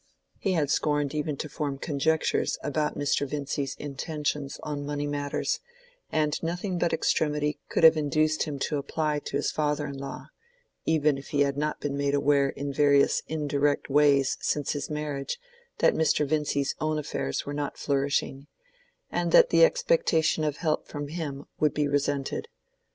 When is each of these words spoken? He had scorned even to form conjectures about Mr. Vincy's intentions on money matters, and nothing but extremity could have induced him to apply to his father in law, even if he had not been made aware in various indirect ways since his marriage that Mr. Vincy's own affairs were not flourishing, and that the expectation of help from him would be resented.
He 0.39 0.53
had 0.53 0.71
scorned 0.71 1.13
even 1.13 1.37
to 1.37 1.47
form 1.47 1.77
conjectures 1.77 2.57
about 2.63 2.97
Mr. 2.97 3.27
Vincy's 3.29 3.75
intentions 3.75 4.59
on 4.63 4.83
money 4.83 5.05
matters, 5.05 5.59
and 6.11 6.41
nothing 6.41 6.79
but 6.79 6.91
extremity 6.91 7.59
could 7.69 7.83
have 7.83 7.95
induced 7.95 8.41
him 8.45 8.57
to 8.57 8.77
apply 8.79 9.19
to 9.19 9.37
his 9.37 9.51
father 9.51 9.85
in 9.85 9.95
law, 9.99 10.29
even 10.87 11.19
if 11.19 11.27
he 11.27 11.41
had 11.41 11.55
not 11.55 11.79
been 11.79 11.95
made 11.95 12.15
aware 12.15 12.49
in 12.49 12.73
various 12.73 13.21
indirect 13.27 13.91
ways 13.91 14.37
since 14.41 14.71
his 14.73 14.89
marriage 14.89 15.37
that 15.77 15.93
Mr. 15.93 16.27
Vincy's 16.27 16.73
own 16.79 16.97
affairs 16.97 17.45
were 17.45 17.53
not 17.53 17.77
flourishing, 17.77 18.47
and 19.11 19.31
that 19.31 19.51
the 19.51 19.63
expectation 19.63 20.43
of 20.43 20.57
help 20.57 20.87
from 20.87 21.09
him 21.09 21.45
would 21.59 21.75
be 21.75 21.87
resented. 21.87 22.47